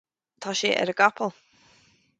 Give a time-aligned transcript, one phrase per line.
[0.45, 1.35] tá sé ar an gcapall